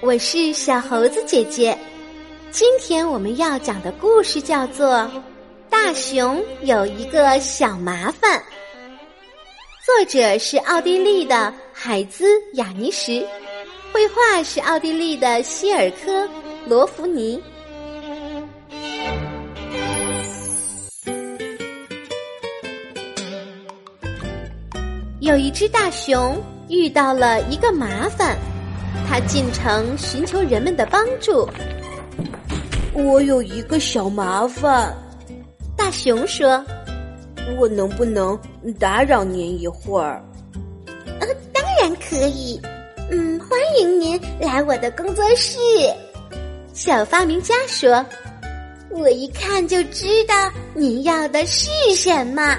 [0.00, 1.76] 我是小猴子姐姐。
[2.52, 4.86] 今天我们要讲的故事叫做
[5.68, 8.38] 《大熊有一个小麻烦》，
[9.84, 13.26] 作者是奥地利的海兹·雅尼什，
[13.92, 16.24] 绘画是奥地利的希尔科·
[16.64, 17.42] 罗弗尼。
[25.18, 28.38] 有一只大熊遇到了一个麻烦。
[29.08, 31.48] 他进城寻求人们的帮助。
[32.92, 34.94] 我有一个小麻烦，
[35.74, 36.62] 大熊说
[37.58, 38.38] ：“我能不能
[38.78, 40.22] 打扰您一会儿
[41.20, 42.60] ？”“呃，当然可以。
[43.10, 45.56] 嗯，欢迎您来我的工作室。”
[46.74, 48.04] 小发明家说
[48.90, 50.34] ：“我一看就知道
[50.74, 52.54] 您要的是什么。”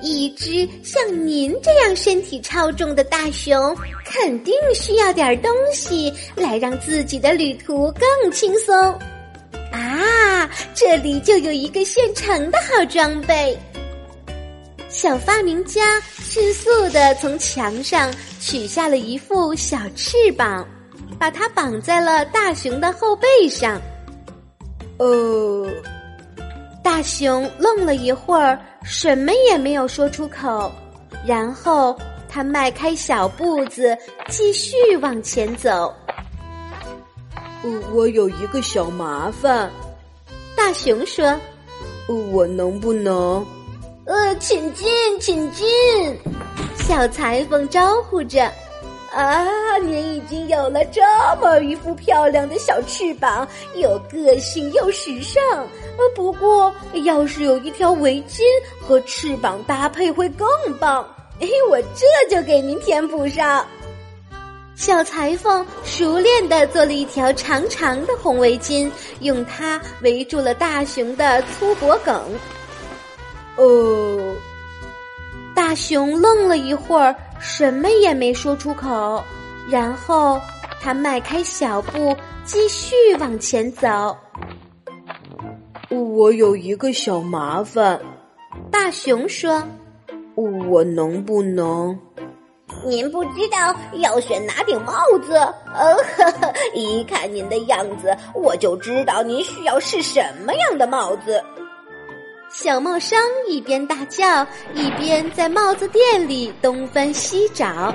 [0.00, 8.74] 一只像您这样身体超重的大熊，肯定需要点东西来让自己的旅途更轻松。
[9.72, 13.58] 啊，这里就有一个现成的好装备。
[14.88, 18.10] 小发明家迅速的从墙上
[18.40, 20.66] 取下了一副小翅膀，
[21.18, 23.80] 把它绑在了大熊的后背上。
[24.98, 25.68] 呃。
[26.82, 30.70] 大熊愣了一会儿，什么也没有说出口。
[31.26, 31.96] 然后
[32.28, 33.96] 他迈开小步子，
[34.28, 35.94] 继续往前走。
[37.92, 39.70] 我有一个小麻烦，
[40.56, 41.36] 大熊说
[42.32, 43.44] ：“我能不能？”
[44.06, 44.88] 呃，请进，
[45.20, 45.66] 请进。
[46.76, 48.50] 小裁缝招呼着。
[49.12, 51.02] 啊，您已经有了这
[51.40, 55.42] 么一副漂亮的小翅膀，有个性又时尚。
[55.98, 58.40] 呃，不过要是有一条围巾
[58.80, 61.04] 和翅膀搭配会更棒。
[61.40, 63.66] 哎，我这就给您填补上。
[64.76, 68.88] 小裁缝熟练的做了一条长长的红围巾，
[69.20, 72.22] 用它围住了大熊的粗脖梗。
[73.56, 74.36] 哦，
[75.52, 77.14] 大熊愣了一会儿。
[77.40, 79.22] 什么也没说出口，
[79.68, 80.40] 然后
[80.80, 84.16] 他迈开小步，继续往前走。
[85.90, 87.98] 我有一个小麻烦，
[88.70, 89.62] 大熊说
[90.36, 91.98] ：“我能不能？”
[92.86, 94.92] 您不知道要选哪顶帽
[95.26, 95.34] 子？
[95.74, 101.42] 呃，呵 呵一看您的样子，我就知道您需要是什么样的帽子。
[102.50, 107.94] 小帽商一边大叫，一边在帽子店里东翻西找。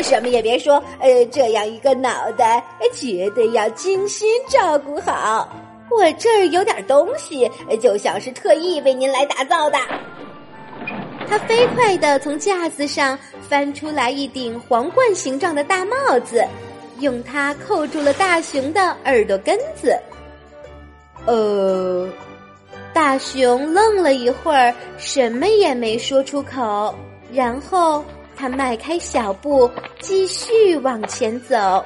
[0.00, 5.48] 什么也别说，呃，这样一个脑袋，绝对要精心照顾好。
[5.90, 7.50] 我这儿有点东西，
[7.80, 9.78] 就像是特意为您来打造的。
[11.28, 13.18] 他飞快地从架子上
[13.48, 16.44] 翻出来一顶皇冠形状的大帽子，
[17.00, 19.96] 用它扣住了大熊的耳朵根子。
[21.26, 22.08] 呃。
[22.94, 26.92] 大熊愣了一会儿，什么也没说出口。
[27.32, 29.70] 然后他迈开小步，
[30.00, 31.84] 继续往前走。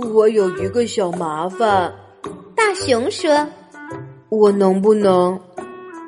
[0.00, 1.92] 我有一个小麻烦，
[2.54, 3.46] 大熊说
[4.30, 5.38] ：“我能不能？”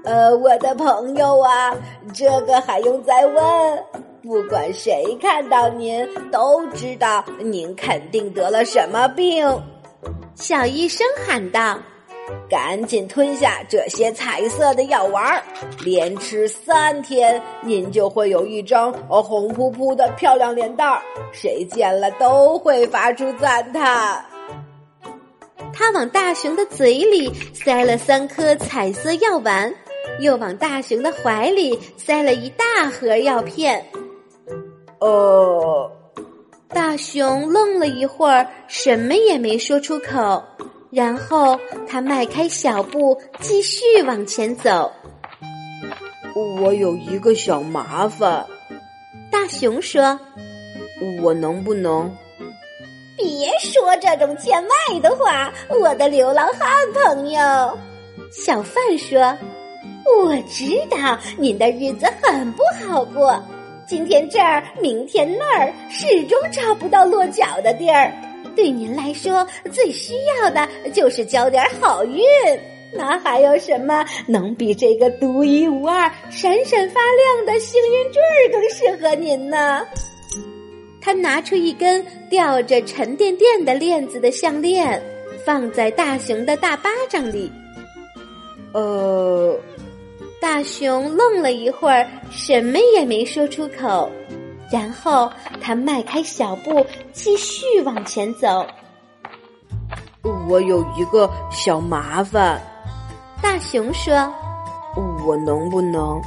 [0.05, 1.75] 呃，我的朋友啊，
[2.15, 3.84] 这个还用再问？
[4.23, 9.47] 不管谁看到您，都知道您肯定得了什么病。
[10.34, 11.78] 小医生喊道。
[12.49, 15.43] 赶紧吞下这些彩色的药丸，
[15.85, 21.03] 连吃三天，您就会有一张红扑扑的漂亮脸蛋儿，
[21.33, 24.25] 谁见了都会发出赞叹。
[25.73, 29.73] 他往大熊的嘴里塞了三颗彩色药丸，
[30.19, 33.85] 又往大熊的怀里塞了一大盒药片。
[34.99, 35.91] 哦，
[36.69, 40.43] 大熊愣了一会儿，什么也没说出口。
[40.91, 41.59] 然后
[41.89, 44.92] 他迈开小步，继续往前走。
[46.60, 48.45] 我有一个小麻烦，
[49.31, 50.19] 大熊说
[51.22, 52.13] ：“我能不能？”
[53.16, 57.78] 别说这种见外的话，我的流浪汉朋友。
[58.33, 59.37] 小贩说
[60.25, 63.42] ：“我知道您的日子很不好过，
[63.87, 68.13] 今天这儿，明天那儿，始终找不到落脚的地儿。”
[68.60, 72.22] 对您来说，最需要的就是交点好运。
[72.92, 79.83] 那还有什么能比这个独一无二、闪闪发亮的幸运坠儿更适合您呢？
[81.01, 85.03] 他拿出一根吊着沉甸甸的链子的项链，
[85.42, 87.51] 放在大熊的大巴掌里。
[88.74, 89.59] 呃，
[90.39, 94.13] 大熊愣了一会儿，什么也没说出口。
[94.71, 95.28] 然后
[95.60, 98.66] 他迈开小步，继续往前走。
[100.48, 102.60] 我有一个小麻烦，
[103.42, 104.12] 大熊说
[105.27, 106.21] ：“我能不能？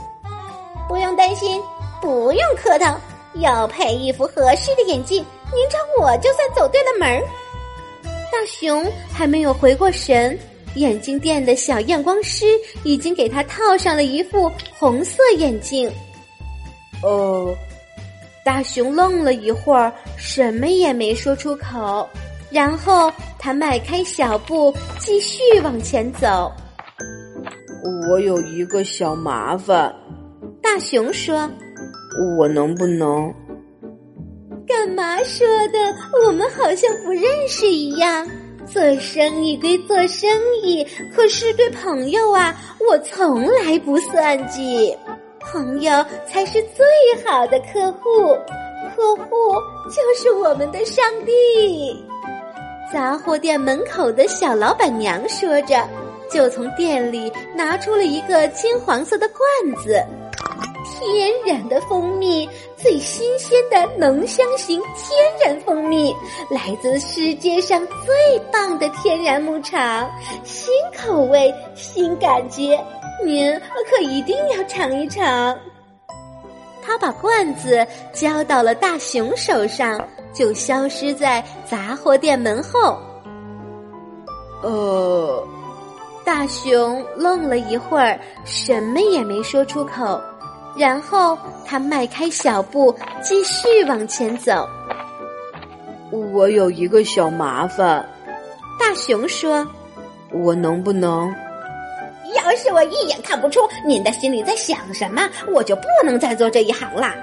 [0.88, 1.62] 不用担心，
[2.02, 2.98] 不用客套。
[3.36, 7.24] 要配一副合适的眼镜，您找我就算走对了门儿。”
[8.32, 10.38] 大熊还没有回过神，
[10.76, 12.46] 眼镜店的小验光师
[12.84, 15.92] 已经给他套上了一副红色眼镜。
[17.02, 17.56] 呃，
[18.46, 22.08] 大熊愣了一会儿，什么也没说出口。
[22.52, 26.52] 然后他迈开小步，继续往前走。
[28.10, 29.94] 我有一个小麻烦，
[30.62, 31.50] 大熊说
[32.38, 33.34] ：“我能不能？
[34.68, 35.80] 干嘛说的？
[36.26, 38.28] 我们好像不认识一样。
[38.66, 40.30] 做生意归做生
[40.64, 42.56] 意，可是对朋友啊，
[42.90, 44.96] 我从来不算计。
[45.54, 46.84] 朋友才是最
[47.24, 48.36] 好的客户，
[48.96, 49.54] 客户
[49.88, 52.04] 就是我们的上帝。”
[52.92, 55.88] 杂货店门口的小老板娘说着，
[56.28, 60.04] 就从店里拿出了一个金黄色的罐子，
[60.86, 66.16] 天然的蜂蜜，最新鲜的浓香型天然蜂蜜，
[66.50, 70.10] 来自世界上最棒的天然牧场，
[70.44, 72.80] 新口味，新感觉，
[73.24, 73.54] 您
[73.90, 75.58] 可一定要尝一尝。
[76.82, 80.00] 他把罐子交到了大熊手上。
[80.34, 82.98] 就消失在杂货店门后。
[84.64, 85.48] 呃，
[86.26, 90.20] 大熊愣了一会儿，什么也没说出口。
[90.76, 94.68] 然后他迈开小步，继续往前走。
[96.10, 98.04] 我有一个小麻烦，
[98.80, 99.68] 大熊说
[100.34, 101.32] ：“我能不能？
[102.36, 107.14] 要是我一眼看不出您的心里在想什么，我就不能再做这一行了。”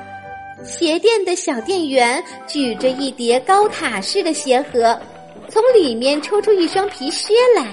[0.65, 4.99] 鞋店的小店员举着一叠高塔式的鞋盒，
[5.49, 7.67] 从里面抽出一双皮靴来。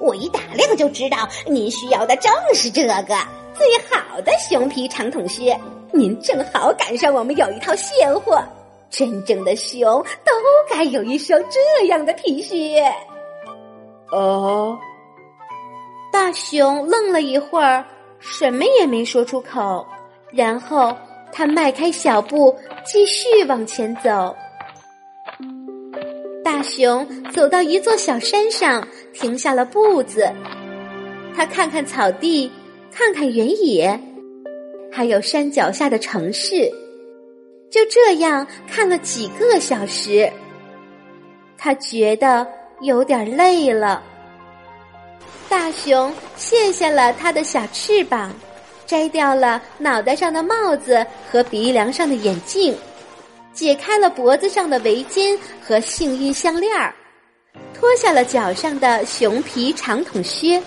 [0.00, 3.16] 我一打量就知道，您需要的正是这个
[3.54, 5.56] 最好的熊皮长筒靴。
[5.92, 8.42] 您正好赶上我们有一套现货。
[8.90, 9.82] 真正的熊
[10.24, 10.32] 都
[10.68, 12.84] 该有一双这样的皮靴。
[14.10, 14.76] 哦，
[16.22, 17.84] 大熊愣了一会儿，
[18.20, 19.84] 什么也没说出口，
[20.30, 20.96] 然后。
[21.32, 22.54] 他迈开小步，
[22.84, 24.36] 继续往前走。
[26.44, 30.30] 大熊走到一座小山上，停下了步子。
[31.34, 32.52] 他看看草地，
[32.92, 33.98] 看看原野，
[34.92, 36.70] 还有山脚下的城市。
[37.68, 40.30] 就这样看了几个小时，
[41.58, 42.46] 他觉得
[42.80, 44.00] 有点累了。
[45.52, 48.32] 大熊卸下了他的小翅膀。
[48.86, 52.74] 摘掉了脑袋上的帽子和鼻梁上的眼镜，
[53.52, 56.94] 解开了脖子上的围巾和幸运项链儿，
[57.74, 60.62] 脱下了脚上的熊皮长筒靴。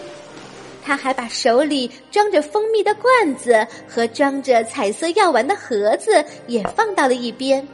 [0.84, 7.68] 他还把手里装着蜂蜜的罐子和装着彩色药丸的盒子也放到了一边，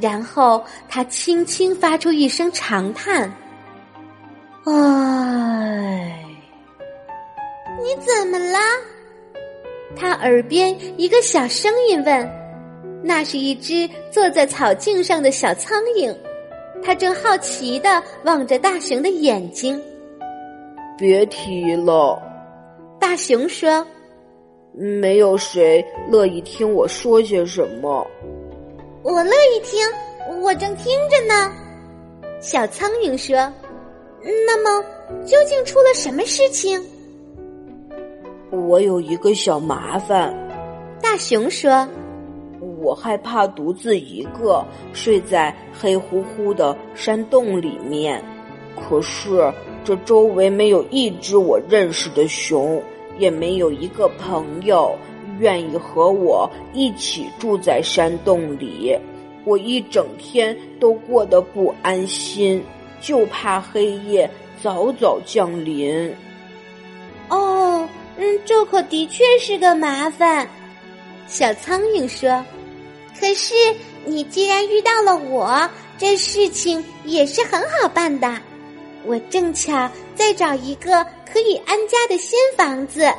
[0.00, 3.32] 然后他轻轻发出一声长叹
[4.66, 5.49] ：“啊，
[8.00, 8.58] 怎么了？”
[9.96, 12.30] 他耳边一个小声音问
[13.02, 16.14] ：“那是一只坐在草茎上的小苍蝇，
[16.82, 19.82] 它正好奇的望着大熊的眼睛。”
[20.96, 22.20] 别提了，
[23.00, 23.84] 大熊说
[24.72, 28.06] ：“没有谁乐意听我说些什么。”
[29.02, 29.80] 我乐意听，
[30.42, 31.50] 我正听着呢。
[32.38, 33.34] 小苍蝇说
[34.46, 34.84] ：“那么，
[35.26, 36.78] 究竟出了什么事情？”
[38.70, 40.32] 我有一个小麻烦，
[41.02, 41.88] 大熊说
[42.80, 48.22] ：“我害怕独自一个睡在黑乎乎的山洞里面，
[48.76, 52.80] 可是这周围没有一只我认识的熊，
[53.18, 54.96] 也没有一个朋友
[55.40, 58.96] 愿意和我一起住在山洞里。
[59.44, 62.62] 我一整天都过得不安心，
[63.00, 64.30] 就怕黑夜
[64.62, 66.08] 早早降临。”
[68.22, 70.46] 嗯，这可的确是个麻烦。
[71.26, 72.44] 小苍蝇说
[73.18, 73.54] ：“可是
[74.04, 78.30] 你既然遇到了我，这事情也是很好办的。
[79.06, 83.10] 我正巧在找一个可以安家的新房子，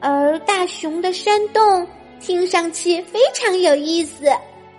[0.00, 1.86] 而大熊的山洞
[2.18, 4.32] 听上去非常有意思。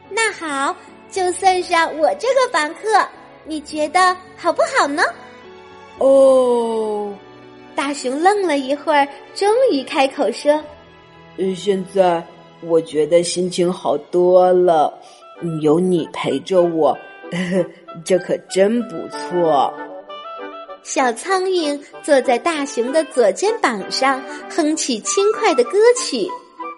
[0.10, 0.76] 那好，
[1.12, 3.08] 就算上我这个房客，
[3.46, 5.04] 你觉得好不好呢？”
[6.00, 7.14] 哦。
[7.76, 10.64] 大熊愣了一会儿，终于开口说
[11.56, 12.24] ：“现在
[12.62, 14.94] 我觉得心情好多了。
[15.62, 16.98] 有你陪着我，
[18.04, 19.74] 这可真不错。
[20.84, 26.28] 小苍蝇坐在大熊的左肩膀上，哼起轻快的歌曲，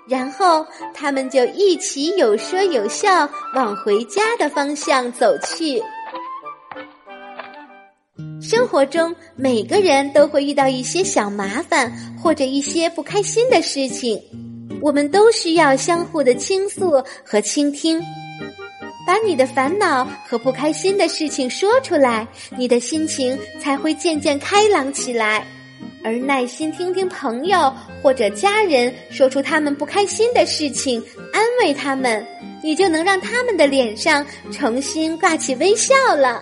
[0.08, 5.82] 然后他们就一起有说有笑往回家的方向走去。
[8.72, 14.18] 生活中，每个人都会遇到一些小麻烦或者一些不开心的事情，
[14.82, 18.02] 我们都需要相互的倾诉和倾听。
[19.06, 22.26] 把你的烦恼和不开心的事情说出来，
[22.58, 25.46] 你的心情才会渐渐开朗起来。
[26.02, 32.26] 而耐心听听朋友或者家人说出他们不开心的事情，安慰他们，
[32.64, 36.42] 你就能让他们的脸上重新挂起微笑了。